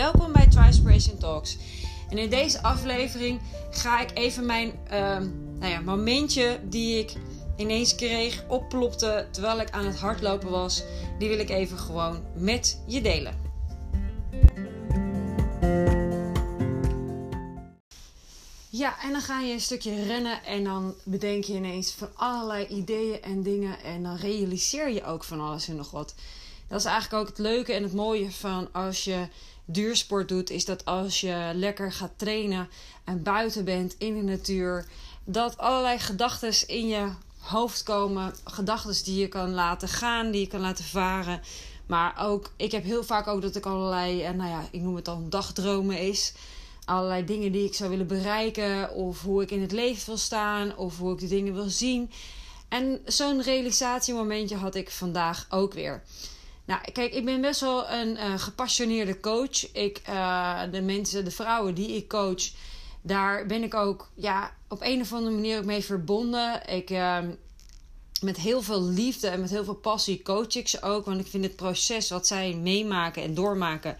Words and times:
Welkom 0.00 0.32
bij 0.32 0.46
Trispiration 0.46 1.18
Talks. 1.18 1.56
En 2.08 2.18
in 2.18 2.30
deze 2.30 2.62
aflevering 2.62 3.40
ga 3.70 4.00
ik 4.00 4.10
even 4.14 4.46
mijn 4.46 4.72
ehm, 4.88 5.28
nou 5.58 5.72
ja, 5.72 5.80
momentje 5.80 6.60
die 6.64 6.98
ik 6.98 7.12
ineens 7.56 7.94
kreeg, 7.94 8.44
opplopte 8.48 9.28
terwijl 9.30 9.60
ik 9.60 9.70
aan 9.70 9.84
het 9.84 9.98
hardlopen 9.98 10.50
was, 10.50 10.82
die 11.18 11.28
wil 11.28 11.38
ik 11.38 11.48
even 11.48 11.78
gewoon 11.78 12.22
met 12.34 12.82
je 12.86 13.00
delen. 13.00 13.40
Ja, 18.68 19.02
en 19.02 19.12
dan 19.12 19.20
ga 19.20 19.40
je 19.40 19.52
een 19.52 19.60
stukje 19.60 20.04
rennen 20.04 20.44
en 20.44 20.64
dan 20.64 20.94
bedenk 21.04 21.44
je 21.44 21.54
ineens 21.54 21.92
van 21.92 22.08
allerlei 22.14 22.66
ideeën 22.66 23.22
en 23.22 23.42
dingen 23.42 23.82
en 23.82 24.02
dan 24.02 24.16
realiseer 24.16 24.90
je 24.90 25.04
ook 25.04 25.24
van 25.24 25.40
alles 25.40 25.68
en 25.68 25.76
nog 25.76 25.90
wat. 25.90 26.14
Dat 26.70 26.78
is 26.78 26.84
eigenlijk 26.84 27.22
ook 27.22 27.28
het 27.28 27.38
leuke 27.38 27.72
en 27.72 27.82
het 27.82 27.92
mooie 27.92 28.30
van 28.30 28.68
als 28.72 29.04
je 29.04 29.28
duursport 29.64 30.28
doet, 30.28 30.50
is 30.50 30.64
dat 30.64 30.84
als 30.84 31.20
je 31.20 31.50
lekker 31.54 31.92
gaat 31.92 32.12
trainen 32.16 32.68
en 33.04 33.22
buiten 33.22 33.64
bent 33.64 33.94
in 33.98 34.14
de 34.14 34.22
natuur, 34.22 34.86
dat 35.24 35.58
allerlei 35.58 35.98
gedachten 35.98 36.68
in 36.68 36.88
je 36.88 37.08
hoofd 37.38 37.82
komen. 37.82 38.34
Gedachten 38.44 39.04
die 39.04 39.20
je 39.20 39.28
kan 39.28 39.54
laten 39.54 39.88
gaan, 39.88 40.30
die 40.30 40.40
je 40.40 40.46
kan 40.46 40.60
laten 40.60 40.84
varen. 40.84 41.40
Maar 41.86 42.14
ook, 42.26 42.50
ik 42.56 42.72
heb 42.72 42.84
heel 42.84 43.04
vaak 43.04 43.26
ook 43.26 43.42
dat 43.42 43.56
ik 43.56 43.66
allerlei, 43.66 44.22
eh, 44.22 44.32
nou 44.32 44.50
ja, 44.50 44.68
ik 44.70 44.80
noem 44.80 44.96
het 44.96 45.04
dan 45.04 45.30
dagdromen 45.30 45.98
is. 45.98 46.32
Allerlei 46.84 47.24
dingen 47.24 47.52
die 47.52 47.64
ik 47.64 47.74
zou 47.74 47.90
willen 47.90 48.06
bereiken, 48.06 48.94
of 48.94 49.22
hoe 49.22 49.42
ik 49.42 49.50
in 49.50 49.60
het 49.60 49.72
leven 49.72 50.06
wil 50.06 50.16
staan, 50.16 50.76
of 50.76 50.98
hoe 50.98 51.12
ik 51.12 51.18
de 51.18 51.28
dingen 51.28 51.54
wil 51.54 51.68
zien. 51.68 52.10
En 52.68 53.00
zo'n 53.04 53.42
realisatiemomentje 53.42 54.56
had 54.56 54.74
ik 54.74 54.90
vandaag 54.90 55.46
ook 55.48 55.72
weer. 55.72 56.02
Nou, 56.70 56.82
kijk, 56.92 57.14
ik 57.14 57.24
ben 57.24 57.40
best 57.40 57.60
wel 57.60 57.88
een 57.88 58.16
uh, 58.16 58.38
gepassioneerde 58.38 59.20
coach. 59.20 59.72
Ik, 59.72 60.02
uh, 60.08 60.62
de 60.70 60.80
mensen, 60.80 61.24
de 61.24 61.30
vrouwen 61.30 61.74
die 61.74 61.96
ik 61.96 62.08
coach, 62.08 62.42
daar 63.02 63.46
ben 63.46 63.62
ik 63.62 63.74
ook 63.74 64.08
ja, 64.14 64.54
op 64.68 64.80
een 64.80 65.00
of 65.00 65.12
andere 65.12 65.34
manier 65.34 65.58
ook 65.58 65.64
mee 65.64 65.84
verbonden. 65.84 66.68
Ik, 66.68 66.90
uh, 66.90 67.18
met 68.20 68.36
heel 68.36 68.62
veel 68.62 68.82
liefde 68.82 69.28
en 69.28 69.40
met 69.40 69.50
heel 69.50 69.64
veel 69.64 69.74
passie 69.74 70.22
coach 70.22 70.54
ik 70.54 70.68
ze 70.68 70.82
ook. 70.82 71.04
Want 71.04 71.20
ik 71.20 71.26
vind 71.26 71.44
het 71.44 71.56
proces 71.56 72.10
wat 72.10 72.26
zij 72.26 72.54
meemaken 72.54 73.22
en 73.22 73.34
doormaken 73.34 73.96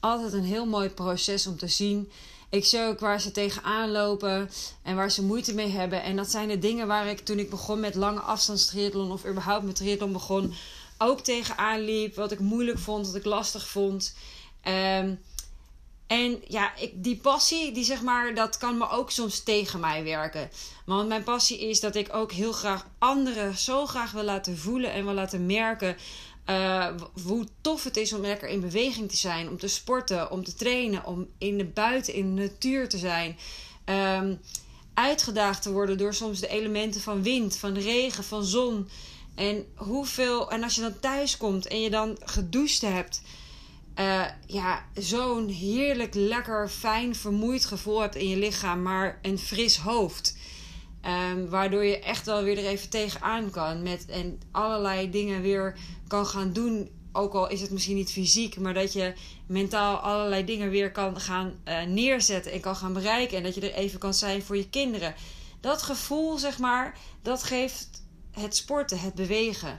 altijd 0.00 0.32
een 0.32 0.44
heel 0.44 0.66
mooi 0.66 0.88
proces 0.88 1.46
om 1.46 1.56
te 1.56 1.68
zien. 1.68 2.10
Ik 2.50 2.64
zie 2.64 2.80
ook 2.80 3.00
waar 3.00 3.20
ze 3.20 3.30
tegenaan 3.30 3.90
lopen 3.90 4.50
en 4.82 4.96
waar 4.96 5.10
ze 5.10 5.24
moeite 5.24 5.54
mee 5.54 5.70
hebben. 5.70 6.02
En 6.02 6.16
dat 6.16 6.30
zijn 6.30 6.48
de 6.48 6.58
dingen 6.58 6.86
waar 6.86 7.06
ik 7.06 7.18
toen 7.18 7.38
ik 7.38 7.50
begon 7.50 7.80
met 7.80 7.94
lange 7.94 8.20
afstandstriathlon 8.20 9.12
of 9.12 9.26
überhaupt 9.26 9.64
met 9.64 9.76
triathlon 9.76 10.12
begon 10.12 10.54
ook 10.98 11.20
tegenaan 11.20 11.80
liep. 11.80 12.14
Wat 12.14 12.32
ik 12.32 12.38
moeilijk 12.38 12.78
vond, 12.78 13.06
wat 13.06 13.14
ik 13.14 13.24
lastig 13.24 13.68
vond. 13.68 14.14
Um, 14.64 15.20
en 16.06 16.42
ja, 16.46 16.76
ik, 16.76 16.92
die 16.94 17.16
passie, 17.16 17.72
die 17.72 17.84
zeg 17.84 18.02
maar, 18.02 18.34
dat 18.34 18.56
kan 18.56 18.78
me 18.78 18.90
ook 18.90 19.10
soms 19.10 19.42
tegen 19.42 19.80
mij 19.80 20.04
werken. 20.04 20.50
Want 20.84 21.08
mijn 21.08 21.22
passie 21.22 21.68
is 21.68 21.80
dat 21.80 21.94
ik 21.94 22.14
ook 22.14 22.32
heel 22.32 22.52
graag 22.52 22.86
anderen 22.98 23.58
zo 23.58 23.86
graag 23.86 24.12
wil 24.12 24.22
laten 24.22 24.58
voelen 24.58 24.92
en 24.92 25.04
wil 25.04 25.14
laten 25.14 25.46
merken. 25.46 25.96
Uh, 26.46 26.86
hoe 27.24 27.46
tof 27.60 27.84
het 27.84 27.96
is 27.96 28.12
om 28.12 28.20
lekker 28.20 28.48
in 28.48 28.60
beweging 28.60 29.10
te 29.10 29.16
zijn, 29.16 29.48
om 29.48 29.58
te 29.58 29.68
sporten, 29.68 30.30
om 30.30 30.44
te 30.44 30.54
trainen, 30.54 31.04
om 31.04 31.28
in 31.38 31.58
de 31.58 31.64
buiten, 31.64 32.14
in 32.14 32.36
de 32.36 32.42
natuur 32.42 32.88
te 32.88 32.98
zijn. 32.98 33.38
Um, 33.84 34.40
uitgedaagd 34.94 35.62
te 35.62 35.72
worden 35.72 35.98
door 35.98 36.14
soms 36.14 36.40
de 36.40 36.48
elementen 36.48 37.00
van 37.00 37.22
wind, 37.22 37.56
van 37.56 37.78
regen, 37.78 38.24
van 38.24 38.44
zon. 38.44 38.88
En 39.38 39.66
hoeveel, 39.74 40.50
en 40.50 40.62
als 40.62 40.74
je 40.74 40.80
dan 40.80 40.98
thuis 41.00 41.36
komt 41.36 41.66
en 41.66 41.80
je 41.80 41.90
dan 41.90 42.16
gedoucht 42.24 42.80
hebt, 42.80 43.22
uh, 43.98 44.24
ja, 44.46 44.84
zo'n 44.94 45.48
heerlijk, 45.48 46.14
lekker, 46.14 46.68
fijn, 46.68 47.14
vermoeid 47.14 47.64
gevoel 47.64 48.00
hebt 48.00 48.14
in 48.14 48.28
je 48.28 48.36
lichaam, 48.36 48.82
maar 48.82 49.18
een 49.22 49.38
fris 49.38 49.76
hoofd. 49.76 50.36
Um, 51.32 51.48
waardoor 51.48 51.84
je 51.84 51.98
echt 51.98 52.26
wel 52.26 52.42
weer 52.42 52.58
er 52.58 52.66
even 52.66 52.88
tegenaan 52.88 53.50
kan. 53.50 53.82
Met, 53.82 54.06
en 54.06 54.40
allerlei 54.50 55.10
dingen 55.10 55.42
weer 55.42 55.78
kan 56.06 56.26
gaan 56.26 56.52
doen. 56.52 56.90
Ook 57.12 57.34
al 57.34 57.48
is 57.48 57.60
het 57.60 57.70
misschien 57.70 57.96
niet 57.96 58.12
fysiek, 58.12 58.58
maar 58.58 58.74
dat 58.74 58.92
je 58.92 59.12
mentaal 59.46 59.96
allerlei 59.96 60.44
dingen 60.44 60.70
weer 60.70 60.92
kan 60.92 61.20
gaan 61.20 61.54
uh, 61.64 61.82
neerzetten 61.82 62.52
en 62.52 62.60
kan 62.60 62.76
gaan 62.76 62.92
bereiken. 62.92 63.36
En 63.36 63.42
dat 63.42 63.54
je 63.54 63.60
er 63.60 63.74
even 63.74 63.98
kan 63.98 64.14
zijn 64.14 64.42
voor 64.42 64.56
je 64.56 64.68
kinderen. 64.68 65.14
Dat 65.60 65.82
gevoel, 65.82 66.38
zeg 66.38 66.58
maar, 66.58 66.98
dat 67.22 67.42
geeft 67.42 68.06
het 68.38 68.56
sporten, 68.56 69.00
het 69.00 69.14
bewegen. 69.14 69.78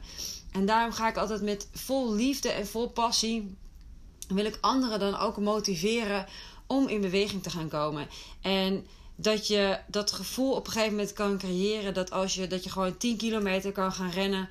En 0.52 0.66
daarom 0.66 0.92
ga 0.92 1.10
ik 1.10 1.18
altijd 1.18 1.42
met 1.42 1.68
vol 1.74 2.14
liefde 2.14 2.50
en 2.50 2.68
vol 2.68 2.90
passie. 2.90 3.56
Wil 4.28 4.46
ik 4.46 4.58
anderen 4.62 5.00
dan 5.00 5.18
ook 5.18 5.38
motiveren 5.38 6.26
om 6.68 6.88
in 6.88 7.02
beweging 7.02 7.44
te 7.44 7.50
gaan 7.50 7.70
komen. 7.70 8.08
En 8.42 8.86
dat 9.16 9.48
je 9.48 9.80
dat 9.88 10.12
gevoel 10.12 10.54
op 10.54 10.66
een 10.66 10.72
gegeven 10.72 10.96
moment 10.96 11.14
kan 11.14 11.38
creëren. 11.38 11.94
Dat 11.94 12.12
als 12.12 12.34
je, 12.34 12.48
dat 12.48 12.64
je 12.64 12.70
gewoon 12.70 12.98
10 12.98 13.18
kilometer 13.18 13.72
kan 13.72 13.92
gaan 13.92 14.10
rennen. 14.10 14.50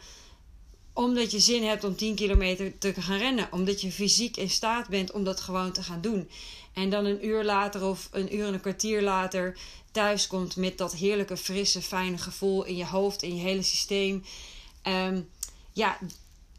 Omdat 0.93 1.31
je 1.31 1.41
zin 1.41 1.65
hebt 1.65 1.85
om 1.85 1.97
10 1.97 2.15
kilometer 2.15 2.79
te 2.79 2.95
gaan 2.95 3.19
rennen. 3.19 3.49
Omdat 3.53 3.81
je 3.81 3.93
fysiek 3.93 4.37
in 4.37 4.51
staat 4.51 4.89
bent 4.89 5.13
om 5.13 5.25
dat 5.25 5.41
gewoon 5.41 5.73
te 5.73 5.83
gaan 5.83 6.01
doen. 6.01 6.29
En 6.73 6.91
dan 6.91 7.05
een 7.05 7.27
uur 7.27 7.45
later 7.45 7.85
of 7.85 8.09
een 8.13 8.35
uur 8.35 8.47
en 8.47 8.55
een 8.55 8.61
kwartier 8.61 9.03
later 9.03 9.59
thuis 9.93 10.27
komt 10.27 10.57
met 10.57 10.79
dat 10.79 10.95
heerlijke, 10.95 11.37
frisse, 11.37 11.83
fijne 11.83 12.19
gevoel 12.19 12.65
in 12.65 12.77
je 12.77 12.87
hoofd, 12.87 13.23
in 13.23 13.37
je 13.37 13.43
hele 13.43 13.63
systeem. 13.63 14.25
Um, 14.83 15.29
ja, 15.73 15.99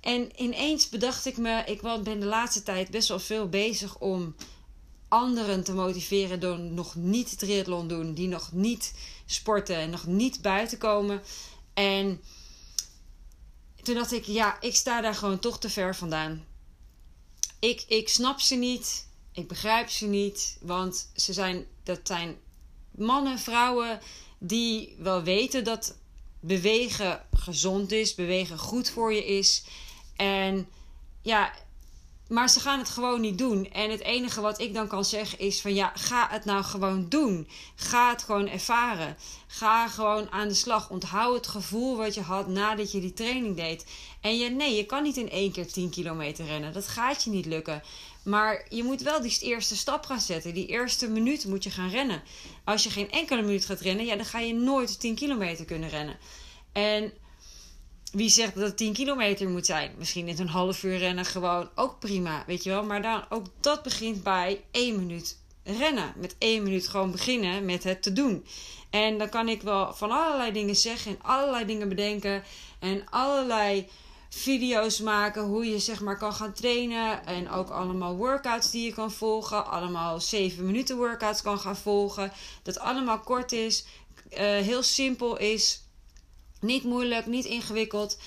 en 0.02 0.42
ineens 0.42 0.90
bedacht 0.90 1.25
ik 1.25 1.38
me, 1.38 1.64
ik 1.66 1.81
ben 1.81 2.19
de 2.19 2.25
laatste 2.25 2.64
tijd 2.64 2.92
best 2.92 3.08
wel 3.08 3.19
veel 3.19 3.50
bezig 3.50 3.98
om 3.98 4.36
anderen 5.08 5.64
te 5.64 5.74
motiveren 5.74 6.40
door 6.40 6.59
nog 6.59 6.96
niet 6.96 7.40
triathlon 7.40 7.88
doen, 7.88 8.14
die 8.14 8.28
nog 8.28 8.52
niet 8.52 8.94
sporten 9.25 9.75
en 9.75 9.90
nog 9.90 10.06
niet 10.06 10.42
buiten 10.42 10.78
komen. 10.78 11.22
En 11.74 12.22
toen 13.81 13.96
dacht 13.96 14.12
ik, 14.12 14.25
ja, 14.25 14.62
ik 14.62 14.75
sta 14.75 15.02
daar 15.02 15.16
gewoon 15.16 15.40
toch 15.40 15.59
te 15.59 15.69
ver 15.69 15.96
vandaan. 15.96 16.46
Ik, 17.59 17.84
ik 17.88 18.09
snap 18.09 18.40
ze 18.40 18.56
niet, 18.56 19.08
ik 19.40 19.48
begrijp 19.48 19.90
ze 19.90 20.06
niet, 20.06 20.58
want 20.62 21.10
ze 21.16 21.34
zijn, 21.34 21.66
dat 21.84 22.00
zijn 22.04 22.38
mannen, 22.92 23.40
vrouwen 23.40 24.00
die 24.38 24.96
wel 24.98 25.24
weten 25.24 25.64
dat 25.64 25.98
bewegen 26.40 27.26
gezond 27.34 27.92
is, 27.92 28.16
bewegen 28.16 28.58
goed 28.58 28.90
voor 28.90 29.14
je 29.14 29.26
is. 29.26 29.64
En 30.16 30.68
ja, 31.22 31.54
maar 32.30 32.50
ze 32.50 32.60
gaan 32.60 32.80
het 32.80 32.90
gewoon 32.90 33.22
niet 33.22 33.38
doen. 33.38 33.72
En 33.72 33.90
het 33.90 34.02
enige 34.02 34.42
wat 34.42 34.60
ik 34.60 34.74
dan 34.74 34.88
kan 34.88 35.06
zeggen 35.06 35.40
is 35.40 35.62
van 35.62 35.74
ja, 35.74 35.92
ga 35.96 36.28
het 36.30 36.46
nou 36.46 36.64
gewoon 36.64 37.06
doen. 37.10 37.48
Ga 37.76 38.10
het 38.10 38.24
gewoon 38.24 38.48
ervaren. 38.48 39.18
Ga 39.48 39.88
gewoon 39.88 40.32
aan 40.32 40.48
de 40.48 40.54
slag. 40.54 40.90
Onthoud 40.90 41.36
het 41.36 41.48
gevoel 41.48 41.98
wat 41.98 42.14
je 42.14 42.22
had 42.22 42.48
nadat 42.48 42.92
je 42.92 43.00
die 43.00 43.14
training 43.14 43.56
deed. 43.56 43.86
En 44.22 44.38
je, 44.38 44.50
nee, 44.50 44.76
je 44.76 44.86
kan 44.86 45.04
niet 45.04 45.18
in 45.18 45.30
één 45.30 45.52
keer 45.52 45.72
10 45.72 45.90
kilometer 45.90 46.46
rennen. 46.46 46.74
Dat 46.74 46.88
gaat 46.88 47.24
je 47.24 47.30
niet 47.30 47.46
lukken. 47.46 47.84
Maar 48.30 48.66
je 48.70 48.84
moet 48.84 49.02
wel 49.02 49.22
die 49.22 49.38
eerste 49.40 49.76
stap 49.76 50.06
gaan 50.06 50.20
zetten. 50.20 50.54
Die 50.54 50.68
eerste 50.68 51.10
minuut 51.10 51.46
moet 51.46 51.64
je 51.64 51.70
gaan 51.70 51.90
rennen. 51.90 52.22
Als 52.64 52.84
je 52.84 52.90
geen 52.90 53.12
enkele 53.12 53.42
minuut 53.42 53.66
gaat 53.66 53.80
rennen, 53.80 54.06
ja, 54.06 54.16
dan 54.16 54.26
ga 54.26 54.40
je 54.40 54.54
nooit 54.54 55.00
10 55.00 55.16
kilometer 55.16 55.66
kunnen 55.66 55.90
rennen. 55.90 56.18
En 56.72 57.14
wie 58.12 58.30
zegt 58.30 58.56
dat 58.56 58.64
het 58.64 58.78
10 58.78 58.94
kilometer 58.94 59.50
moet 59.50 59.66
zijn? 59.66 59.92
Misschien 59.98 60.28
in 60.28 60.40
een 60.40 60.48
half 60.48 60.84
uur 60.84 60.98
rennen 60.98 61.26
gewoon 61.26 61.70
ook 61.76 62.00
prima, 62.00 62.44
weet 62.48 62.64
je 62.64 62.70
wel. 62.70 62.84
Maar 62.84 63.02
dan 63.02 63.26
ook 63.30 63.46
dat 63.60 63.84
begint 63.84 64.24
bij 64.24 64.64
één 64.72 64.96
minuut 64.96 65.38
rennen. 65.64 66.14
Met 66.18 66.36
één 66.38 66.64
minuut 66.64 66.88
gewoon 66.88 67.12
beginnen 67.12 67.66
met 67.66 67.84
het 67.84 68.02
te 68.02 68.14
doen. 68.14 68.46
En 68.90 69.18
dan 69.18 69.30
kan 69.30 69.50
ik 69.50 69.62
wel 69.62 69.94
van 69.94 70.12
allerlei 70.12 70.52
dingen 70.52 70.76
zeggen 70.76 71.12
en 71.12 71.22
allerlei 71.22 71.66
dingen 71.66 71.90
bedenken. 71.90 72.44
En 72.80 73.10
allerlei 73.10 73.88
video's 74.30 75.00
maken 75.00 75.44
hoe 75.44 75.66
je 75.66 75.80
zeg 75.80 76.02
maar 76.02 76.18
kan 76.18 76.34
gaan 76.34 76.54
trainen. 76.54 77.26
En 77.26 77.50
ook 77.50 77.70
allemaal 77.70 78.16
workouts 78.16 78.72
die 78.72 78.86
je 78.86 78.94
kan 78.94 79.12
volgen. 79.12 79.68
Allemaal 79.68 80.20
7 80.20 80.66
minuten 80.66 80.98
workouts 80.98 81.42
kan 81.42 81.60
gaan 81.60 81.78
volgen. 81.78 82.31
Dat 82.64 82.80
allemaal 82.80 83.20
kort 83.20 83.52
is, 83.52 83.86
uh, 84.31 84.38
heel 84.40 84.84
simpel 84.84 85.38
is. 85.38 85.84
Niet 86.62 86.84
moeilijk, 86.84 87.26
niet 87.26 87.46
ingewikkeld. 87.46 88.18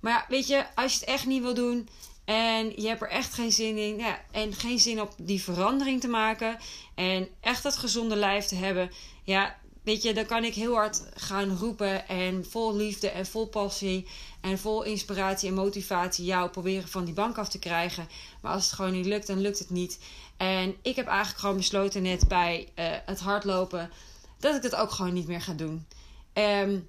Maar 0.00 0.26
weet 0.28 0.46
je, 0.46 0.64
als 0.74 0.92
je 0.92 0.98
het 0.98 1.08
echt 1.08 1.26
niet 1.26 1.42
wil 1.42 1.54
doen 1.54 1.88
en 2.24 2.72
je 2.80 2.88
hebt 2.88 3.02
er 3.02 3.08
echt 3.08 3.34
geen 3.34 3.52
zin 3.52 3.76
in 3.76 3.98
ja, 3.98 4.20
en 4.30 4.54
geen 4.54 4.78
zin 4.78 5.00
op 5.00 5.14
die 5.16 5.42
verandering 5.42 6.00
te 6.00 6.08
maken 6.08 6.58
en 6.94 7.28
echt 7.40 7.62
dat 7.62 7.76
gezonde 7.76 8.16
lijf 8.16 8.44
te 8.44 8.54
hebben, 8.54 8.90
ja, 9.24 9.58
weet 9.82 10.02
je, 10.02 10.14
dan 10.14 10.26
kan 10.26 10.44
ik 10.44 10.54
heel 10.54 10.74
hard 10.74 11.02
gaan 11.14 11.56
roepen 11.56 12.08
en 12.08 12.46
vol 12.50 12.76
liefde 12.76 13.08
en 13.10 13.26
vol 13.26 13.46
passie 13.46 14.06
en 14.42 14.58
vol 14.58 14.82
inspiratie 14.82 15.48
en 15.48 15.54
motivatie 15.54 16.24
jou 16.24 16.50
proberen 16.50 16.88
van 16.88 17.04
die 17.04 17.14
bank 17.14 17.38
af 17.38 17.48
te 17.48 17.58
krijgen. 17.58 18.08
Maar 18.40 18.52
als 18.52 18.64
het 18.64 18.72
gewoon 18.72 18.92
niet 18.92 19.06
lukt, 19.06 19.26
dan 19.26 19.40
lukt 19.40 19.58
het 19.58 19.70
niet. 19.70 19.98
En 20.36 20.74
ik 20.82 20.96
heb 20.96 21.06
eigenlijk 21.06 21.38
gewoon 21.38 21.56
besloten 21.56 22.02
net 22.02 22.28
bij 22.28 22.68
uh, 22.78 22.84
het 23.06 23.20
hardlopen 23.20 23.90
dat 24.38 24.56
ik 24.56 24.62
het 24.62 24.74
ook 24.74 24.90
gewoon 24.90 25.12
niet 25.12 25.26
meer 25.26 25.40
ga 25.40 25.52
doen. 25.52 25.86
Um, 26.32 26.88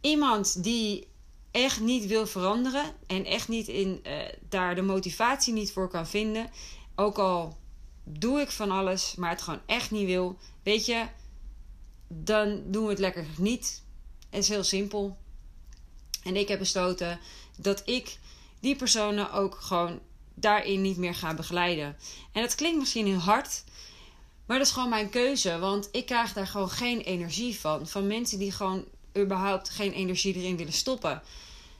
iemand 0.00 0.62
die 0.62 1.08
echt 1.50 1.80
niet 1.80 2.06
wil 2.06 2.26
veranderen 2.26 2.84
en 3.06 3.24
echt 3.24 3.48
niet 3.48 3.68
in, 3.68 4.00
uh, 4.06 4.12
daar 4.48 4.74
de 4.74 4.82
motivatie 4.82 5.52
niet 5.52 5.72
voor 5.72 5.88
kan 5.88 6.06
vinden, 6.06 6.50
ook 6.94 7.18
al 7.18 7.56
doe 8.04 8.40
ik 8.40 8.50
van 8.50 8.70
alles, 8.70 9.14
maar 9.14 9.30
het 9.30 9.42
gewoon 9.42 9.60
echt 9.66 9.90
niet 9.90 10.06
wil, 10.06 10.38
weet 10.62 10.86
je, 10.86 11.06
dan 12.08 12.62
doen 12.66 12.84
we 12.84 12.90
het 12.90 12.98
lekker 12.98 13.26
niet. 13.38 13.82
Het 14.30 14.42
is 14.42 14.48
heel 14.48 14.64
simpel. 14.64 15.16
En 16.24 16.36
ik 16.36 16.48
heb 16.48 16.58
besloten 16.58 17.20
dat 17.56 17.82
ik 17.84 18.18
die 18.60 18.76
personen 18.76 19.32
ook 19.32 19.54
gewoon 19.60 20.00
daarin 20.34 20.82
niet 20.82 20.96
meer 20.96 21.14
ga 21.14 21.34
begeleiden. 21.34 21.96
En 22.32 22.42
dat 22.42 22.54
klinkt 22.54 22.78
misschien 22.78 23.06
heel 23.06 23.18
hard, 23.18 23.64
maar 24.46 24.58
dat 24.58 24.66
is 24.66 24.72
gewoon 24.72 24.88
mijn 24.88 25.10
keuze. 25.10 25.58
Want 25.58 25.88
ik 25.92 26.06
krijg 26.06 26.32
daar 26.32 26.46
gewoon 26.46 26.70
geen 26.70 27.00
energie 27.00 27.60
van. 27.60 27.88
Van 27.88 28.06
mensen 28.06 28.38
die 28.38 28.52
gewoon 28.52 28.84
überhaupt 29.16 29.68
geen 29.68 29.92
energie 29.92 30.34
erin 30.34 30.56
willen 30.56 30.72
stoppen. 30.72 31.22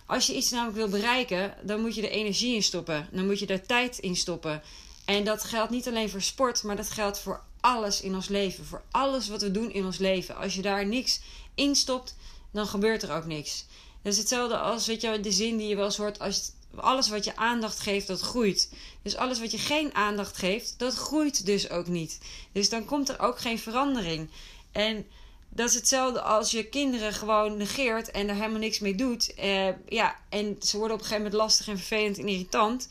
Als 0.07 0.27
je 0.27 0.35
iets 0.35 0.51
namelijk 0.51 0.77
wil 0.77 0.89
bereiken, 0.89 1.55
dan 1.63 1.81
moet 1.81 1.95
je 1.95 2.03
er 2.03 2.11
energie 2.11 2.55
in 2.55 2.63
stoppen. 2.63 3.09
Dan 3.13 3.27
moet 3.27 3.39
je 3.39 3.47
er 3.47 3.67
tijd 3.67 3.99
in 3.99 4.17
stoppen. 4.17 4.63
En 5.05 5.25
dat 5.25 5.45
geldt 5.45 5.71
niet 5.71 5.89
alleen 5.89 6.11
voor 6.11 6.23
sport, 6.23 6.63
maar 6.63 6.77
dat 6.77 6.91
geldt 6.91 7.19
voor 7.19 7.43
alles 7.61 8.01
in 8.01 8.15
ons 8.15 8.29
leven. 8.29 8.65
Voor 8.65 8.83
alles 8.91 9.29
wat 9.29 9.43
we 9.43 9.51
doen 9.51 9.73
in 9.73 9.85
ons 9.85 9.99
leven. 9.99 10.37
Als 10.37 10.55
je 10.55 10.63
daar 10.63 10.87
niks 10.87 11.21
in 11.55 11.75
stopt, 11.75 12.17
dan 12.53 12.67
gebeurt 12.67 13.03
er 13.03 13.13
ook 13.13 13.25
niks. 13.25 13.65
Dat 14.05 14.13
is 14.13 14.19
hetzelfde 14.19 14.59
als 14.59 14.87
weet 14.87 15.01
je, 15.01 15.21
de 15.21 15.33
zin 15.33 15.57
die 15.57 15.69
je 15.69 15.77
wel 15.77 15.85
eens 15.85 15.97
hoort. 15.97 16.19
Als 16.19 16.53
alles 16.77 17.09
wat 17.09 17.25
je 17.25 17.37
aandacht 17.37 17.81
geeft, 17.81 18.07
dat 18.07 18.21
groeit. 18.21 18.73
Dus 19.03 19.17
alles 19.17 19.41
wat 19.41 19.51
je 19.51 19.59
geen 19.59 19.95
aandacht 19.95 20.37
geeft, 20.37 20.75
dat 20.79 20.95
groeit 20.95 21.47
dus 21.47 21.71
ook 21.71 21.87
niet. 21.87 22.19
Dus 22.53 22.69
dan 22.69 22.85
komt 22.85 23.09
er 23.09 23.21
ook 23.21 23.39
geen 23.39 23.59
verandering. 23.59 24.29
En 24.73 25.07
dat 25.49 25.69
is 25.69 25.75
hetzelfde 25.75 26.21
als 26.21 26.51
je 26.51 26.69
kinderen 26.69 27.13
gewoon 27.13 27.57
negeert 27.57 28.11
en 28.11 28.29
er 28.29 28.35
helemaal 28.35 28.59
niks 28.59 28.79
mee 28.79 28.95
doet. 28.95 29.35
Eh, 29.35 29.69
ja, 29.89 30.17
en 30.29 30.57
ze 30.61 30.77
worden 30.77 30.97
op 30.97 31.03
een 31.03 31.09
gegeven 31.09 31.25
moment 31.25 31.43
lastig 31.43 31.69
en 31.69 31.79
vervelend 31.79 32.19
en 32.19 32.29
irritant. 32.29 32.89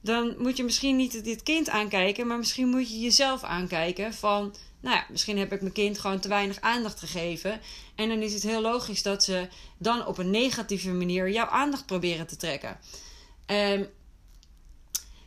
Dan 0.00 0.34
moet 0.38 0.56
je 0.56 0.64
misschien 0.64 0.96
niet 0.96 1.24
dit 1.24 1.42
kind 1.42 1.68
aankijken, 1.68 2.26
maar 2.26 2.38
misschien 2.38 2.68
moet 2.68 2.90
je 2.90 3.00
jezelf 3.00 3.42
aankijken 3.42 4.14
van... 4.14 4.54
Nou 4.82 4.96
ja, 4.96 5.06
misschien 5.10 5.38
heb 5.38 5.52
ik 5.52 5.60
mijn 5.60 5.72
kind 5.72 5.98
gewoon 5.98 6.20
te 6.20 6.28
weinig 6.28 6.60
aandacht 6.60 6.98
gegeven. 6.98 7.60
En 7.94 8.08
dan 8.08 8.18
is 8.18 8.32
het 8.32 8.42
heel 8.42 8.60
logisch 8.60 9.02
dat 9.02 9.24
ze 9.24 9.48
dan 9.78 10.06
op 10.06 10.18
een 10.18 10.30
negatieve 10.30 10.90
manier 10.90 11.30
jouw 11.30 11.46
aandacht 11.46 11.86
proberen 11.86 12.26
te 12.26 12.36
trekken. 12.36 12.78
Um, 13.46 13.88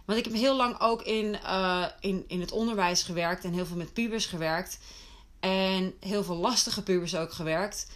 want 0.06 0.20
ik 0.20 0.26
heb 0.26 0.34
heel 0.34 0.56
lang 0.56 0.80
ook 0.80 1.02
in, 1.02 1.38
uh, 1.44 1.86
in, 2.00 2.24
in 2.28 2.40
het 2.40 2.52
onderwijs 2.52 3.04
gewerkt 3.04 3.44
en 3.44 3.54
heel 3.54 3.66
veel 3.66 3.78
met 3.78 3.94
pubers 3.94 4.26
gewerkt. 4.26 4.80
En 5.40 5.94
heel 6.00 6.24
veel 6.24 6.36
lastige 6.36 6.84
pubers 6.84 7.16
ook 7.16 7.32
gewerkt. 7.32 7.88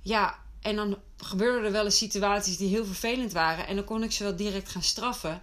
Ja, 0.00 0.38
en 0.60 0.76
dan 0.76 0.98
gebeurden 1.16 1.64
er 1.64 1.72
wel 1.72 1.84
eens 1.84 1.98
situaties 1.98 2.56
die 2.56 2.68
heel 2.68 2.84
vervelend 2.84 3.32
waren. 3.32 3.66
En 3.66 3.76
dan 3.76 3.84
kon 3.84 4.02
ik 4.02 4.12
ze 4.12 4.22
wel 4.22 4.36
direct 4.36 4.68
gaan 4.68 4.82
straffen. 4.82 5.40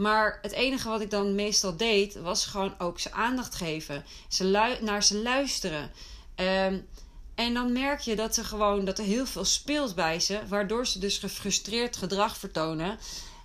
Maar 0.00 0.38
het 0.42 0.52
enige 0.52 0.88
wat 0.88 1.00
ik 1.00 1.10
dan 1.10 1.34
meestal 1.34 1.76
deed, 1.76 2.14
was 2.14 2.46
gewoon 2.46 2.74
ook 2.78 2.98
ze 2.98 3.12
aandacht 3.12 3.54
geven. 3.54 4.04
Ze 4.28 4.78
naar 4.80 5.02
ze 5.02 5.22
luisteren. 5.22 5.90
Um, 6.36 6.86
en 7.34 7.54
dan 7.54 7.72
merk 7.72 8.00
je 8.00 8.16
dat 8.16 8.36
er 8.36 8.44
gewoon 8.44 8.84
dat 8.84 8.98
er 8.98 9.04
heel 9.04 9.26
veel 9.26 9.44
speelt 9.44 9.94
bij 9.94 10.20
ze. 10.20 10.40
Waardoor 10.48 10.86
ze 10.86 10.98
dus 10.98 11.18
gefrustreerd 11.18 11.96
gedrag 11.96 12.36
vertonen. 12.36 12.98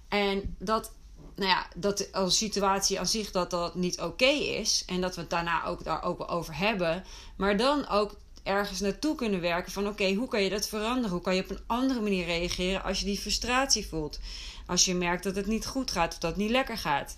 En 0.07 0.55
dat, 0.59 0.91
nou 1.35 1.49
ja, 1.49 1.67
dat 1.75 2.11
als 2.11 2.37
situatie 2.37 2.99
aan 2.99 3.07
zich 3.07 3.31
dat 3.31 3.49
dat 3.49 3.75
niet 3.75 4.01
oké 4.01 4.25
is. 4.25 4.83
En 4.85 5.01
dat 5.01 5.15
we 5.15 5.21
het 5.21 5.29
daarna 5.29 5.65
ook 5.65 5.83
daar 5.83 6.03
ook 6.03 6.31
over 6.31 6.57
hebben. 6.57 7.03
Maar 7.35 7.57
dan 7.57 7.87
ook 7.87 8.15
ergens 8.45 8.79
naartoe 8.79 9.15
kunnen 9.15 9.41
werken 9.41 9.71
van 9.71 9.87
oké, 9.87 10.13
hoe 10.13 10.27
kan 10.27 10.43
je 10.43 10.49
dat 10.49 10.67
veranderen? 10.67 11.09
Hoe 11.09 11.21
kan 11.21 11.35
je 11.35 11.43
op 11.43 11.49
een 11.49 11.63
andere 11.67 12.01
manier 12.01 12.25
reageren 12.25 12.83
als 12.83 12.99
je 12.99 13.05
die 13.05 13.19
frustratie 13.19 13.87
voelt? 13.87 14.19
Als 14.65 14.85
je 14.85 14.95
merkt 14.95 15.23
dat 15.23 15.35
het 15.35 15.45
niet 15.45 15.65
goed 15.65 15.91
gaat 15.91 16.13
of 16.13 16.19
dat 16.19 16.31
het 16.31 16.39
niet 16.39 16.49
lekker 16.49 16.77
gaat. 16.77 17.15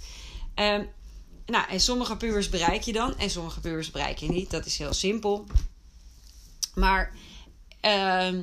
Um, 0.56 0.90
nou, 1.46 1.70
en 1.70 1.80
sommige 1.80 2.18
pubers 2.18 2.50
bereik 2.50 2.82
je 2.82 2.94
dan 2.94 3.18
en 3.18 3.30
sommige 3.30 3.60
pubers 3.60 3.92
bereik 3.92 4.18
je 4.18 4.30
niet. 4.30 4.52
Dat 4.52 4.66
is 4.66 4.78
heel 4.78 4.94
simpel. 4.94 5.46
Maar 6.76 7.14
uh, 7.82 8.40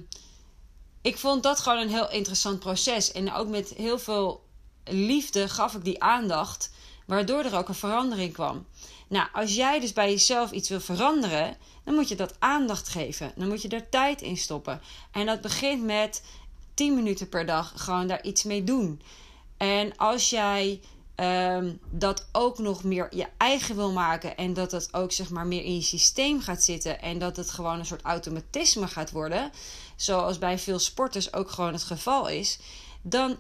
ik 1.03 1.19
vond 1.19 1.43
dat 1.43 1.61
gewoon 1.61 1.79
een 1.79 1.89
heel 1.89 2.11
interessant 2.11 2.59
proces. 2.59 3.13
En 3.13 3.33
ook 3.33 3.49
met 3.49 3.73
heel 3.77 3.99
veel 3.99 4.45
liefde 4.85 5.49
gaf 5.49 5.75
ik 5.75 5.85
die 5.85 6.03
aandacht, 6.03 6.71
waardoor 7.07 7.45
er 7.45 7.57
ook 7.57 7.69
een 7.69 7.75
verandering 7.75 8.33
kwam. 8.33 8.67
Nou, 9.09 9.29
als 9.33 9.55
jij 9.55 9.81
dus 9.81 9.93
bij 9.93 10.11
jezelf 10.11 10.51
iets 10.51 10.69
wil 10.69 10.81
veranderen, 10.81 11.57
dan 11.85 11.95
moet 11.95 12.09
je 12.09 12.15
dat 12.15 12.35
aandacht 12.39 12.89
geven. 12.89 13.33
Dan 13.37 13.49
moet 13.49 13.63
je 13.63 13.69
er 13.69 13.89
tijd 13.89 14.23
in 14.23 14.37
stoppen. 14.37 14.81
En 15.13 15.27
dat 15.27 15.41
begint 15.41 15.85
met 15.85 16.23
10 16.75 16.95
minuten 16.95 17.29
per 17.29 17.47
dag 17.47 17.73
gewoon 17.77 18.07
daar 18.07 18.23
iets 18.23 18.43
mee 18.43 18.65
doen. 18.65 19.03
En 19.57 19.97
als 19.97 20.31
jij 20.31 20.81
um, 21.17 21.81
dat 21.91 22.29
ook 22.33 22.59
nog 22.59 22.85
meer 22.85 23.07
je 23.11 23.27
eigen 23.37 23.77
wil 23.77 23.93
maken 23.93 24.37
en 24.37 24.55
dat 24.55 24.73
het 24.73 24.95
ook 24.95 25.13
zeg 25.13 25.31
maar 25.31 25.47
meer 25.47 25.63
in 25.63 25.75
je 25.75 25.83
systeem 25.83 26.41
gaat 26.41 26.63
zitten 26.63 27.01
en 27.01 27.19
dat 27.19 27.37
het 27.37 27.51
gewoon 27.51 27.79
een 27.79 27.87
soort 27.87 28.03
automatisme 28.03 28.87
gaat 28.87 29.11
worden, 29.11 29.51
zoals 29.97 30.39
bij 30.39 30.59
veel 30.59 30.79
sporters 30.79 31.33
ook 31.33 31.51
gewoon 31.51 31.73
het 31.73 31.83
geval 31.83 32.29
is, 32.29 32.59
dan 33.03 33.37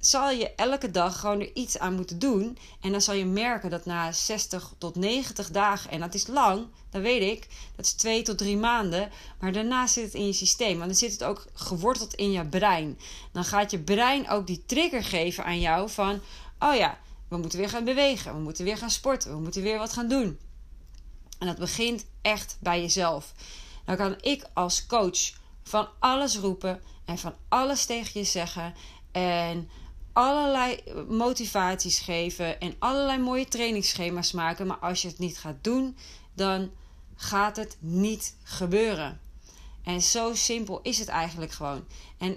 zal 0.00 0.30
je 0.30 0.54
elke 0.54 0.90
dag 0.90 1.20
gewoon 1.20 1.40
er 1.40 1.54
iets 1.54 1.78
aan 1.78 1.94
moeten 1.94 2.18
doen. 2.18 2.58
En 2.80 2.90
dan 2.92 3.00
zal 3.00 3.14
je 3.14 3.24
merken 3.24 3.70
dat 3.70 3.84
na 3.84 4.12
60 4.12 4.72
tot 4.78 4.96
90 4.96 5.50
dagen, 5.50 5.90
en 5.90 6.00
dat 6.00 6.14
is 6.14 6.26
lang, 6.26 6.66
dat 6.90 7.02
weet 7.02 7.36
ik, 7.36 7.48
dat 7.76 7.84
is 7.84 7.92
2 7.92 8.22
tot 8.22 8.38
3 8.38 8.56
maanden, 8.56 9.10
maar 9.40 9.52
daarna 9.52 9.86
zit 9.86 10.04
het 10.04 10.14
in 10.14 10.26
je 10.26 10.32
systeem. 10.32 10.78
Want 10.78 10.86
dan 10.86 10.98
zit 10.98 11.12
het 11.12 11.24
ook 11.24 11.46
geworteld 11.54 12.14
in 12.14 12.30
je 12.30 12.46
brein. 12.46 12.98
Dan 13.32 13.44
gaat 13.44 13.70
je 13.70 13.78
brein 13.78 14.28
ook 14.28 14.46
die 14.46 14.62
trigger 14.66 15.04
geven 15.04 15.44
aan 15.44 15.60
jou 15.60 15.90
van: 15.90 16.20
oh 16.58 16.74
ja, 16.74 16.98
we 17.28 17.36
moeten 17.36 17.58
weer 17.58 17.68
gaan 17.68 17.84
bewegen, 17.84 18.34
we 18.34 18.40
moeten 18.40 18.64
weer 18.64 18.78
gaan 18.78 18.90
sporten, 18.90 19.30
we 19.30 19.40
moeten 19.40 19.62
weer 19.62 19.78
wat 19.78 19.92
gaan 19.92 20.08
doen. 20.08 20.38
En 21.38 21.46
dat 21.46 21.58
begint 21.58 22.06
echt 22.22 22.56
bij 22.60 22.80
jezelf. 22.80 23.32
Dan 23.84 23.96
kan 23.96 24.16
ik 24.20 24.46
als 24.54 24.86
coach 24.86 25.32
van 25.62 25.88
alles 25.98 26.36
roepen 26.36 26.82
en 27.04 27.18
van 27.18 27.34
alles 27.48 27.84
tegen 27.84 28.20
je 28.20 28.26
zeggen. 28.26 28.74
En 29.12 29.68
allerlei 30.16 30.82
motivaties 31.08 31.98
geven 31.98 32.60
en 32.60 32.74
allerlei 32.78 33.18
mooie 33.18 33.48
trainingsschema's 33.48 34.32
maken. 34.32 34.66
Maar 34.66 34.76
als 34.76 35.02
je 35.02 35.08
het 35.08 35.18
niet 35.18 35.38
gaat 35.38 35.56
doen, 35.60 35.96
dan 36.34 36.70
gaat 37.14 37.56
het 37.56 37.76
niet 37.80 38.36
gebeuren. 38.42 39.20
En 39.82 40.02
zo 40.02 40.34
simpel 40.34 40.80
is 40.82 40.98
het 40.98 41.08
eigenlijk 41.08 41.52
gewoon. 41.52 41.84
En 42.18 42.36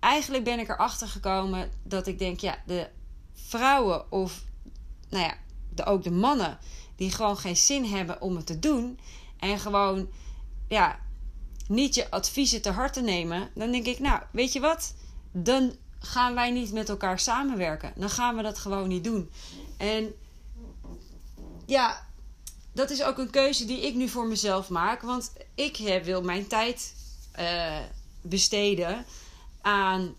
eigenlijk 0.00 0.44
ben 0.44 0.58
ik 0.58 0.68
erachter 0.68 1.08
gekomen 1.08 1.70
dat 1.82 2.06
ik 2.06 2.18
denk, 2.18 2.40
ja, 2.40 2.62
de 2.66 2.88
vrouwen 3.32 4.12
of 4.12 4.44
nou 5.08 5.24
ja, 5.24 5.34
de, 5.74 5.84
ook 5.84 6.02
de 6.02 6.10
mannen 6.10 6.58
die 6.96 7.10
gewoon 7.10 7.36
geen 7.36 7.56
zin 7.56 7.84
hebben 7.84 8.20
om 8.20 8.36
het 8.36 8.46
te 8.46 8.58
doen 8.58 8.98
en 9.38 9.58
gewoon 9.58 10.08
ja, 10.68 10.98
niet 11.68 11.94
je 11.94 12.10
adviezen 12.10 12.62
te 12.62 12.70
harte 12.70 13.00
nemen, 13.00 13.50
dan 13.54 13.70
denk 13.70 13.86
ik, 13.86 13.98
nou, 13.98 14.22
weet 14.32 14.52
je 14.52 14.60
wat? 14.60 14.94
Dan 15.32 15.76
gaan 16.06 16.34
wij 16.34 16.50
niet 16.50 16.72
met 16.72 16.88
elkaar 16.88 17.18
samenwerken. 17.18 17.92
Dan 17.96 18.10
gaan 18.10 18.36
we 18.36 18.42
dat 18.42 18.58
gewoon 18.58 18.88
niet 18.88 19.04
doen. 19.04 19.30
En 19.76 20.14
ja, 21.66 22.06
dat 22.72 22.90
is 22.90 23.02
ook 23.02 23.18
een 23.18 23.30
keuze 23.30 23.64
die 23.64 23.80
ik 23.80 23.94
nu 23.94 24.08
voor 24.08 24.26
mezelf 24.26 24.68
maak. 24.68 25.02
Want 25.02 25.32
ik 25.54 26.00
wil 26.04 26.22
mijn 26.22 26.46
tijd 26.46 26.94
uh, 27.38 27.78
besteden 28.22 29.04
aan, 29.60 30.14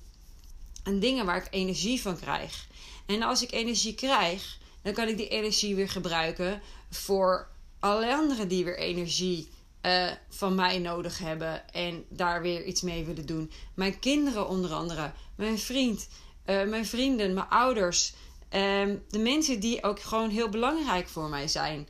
aan 0.83 0.99
dingen 0.99 1.25
waar 1.25 1.37
ik 1.37 1.47
energie 1.49 2.01
van 2.01 2.19
krijg. 2.19 2.67
En 3.05 3.21
als 3.21 3.41
ik 3.41 3.51
energie 3.51 3.95
krijg, 3.95 4.57
dan 4.81 4.93
kan 4.93 5.07
ik 5.07 5.17
die 5.17 5.27
energie 5.27 5.75
weer 5.75 5.89
gebruiken 5.89 6.61
voor 6.89 7.47
alle 7.79 8.15
anderen 8.15 8.47
die 8.47 8.63
weer 8.63 8.77
energie 8.77 9.49
uh, 9.87 10.11
van 10.29 10.55
mij 10.55 10.79
nodig 10.79 11.19
hebben 11.19 11.69
en 11.73 12.05
daar 12.09 12.41
weer 12.41 12.63
iets 12.63 12.81
mee 12.81 13.05
willen 13.05 13.25
doen. 13.25 13.51
Mijn 13.73 13.99
kinderen 13.99 14.47
onder 14.47 14.73
andere, 14.73 15.11
mijn 15.35 15.59
vriend, 15.59 16.07
uh, 16.45 16.63
mijn 16.63 16.85
vrienden, 16.85 17.33
mijn 17.33 17.49
ouders. 17.49 18.13
Um, 18.53 19.03
de 19.09 19.19
mensen 19.19 19.59
die 19.59 19.83
ook 19.83 20.01
gewoon 20.01 20.29
heel 20.29 20.49
belangrijk 20.49 21.07
voor 21.07 21.29
mij 21.29 21.47
zijn. 21.47 21.87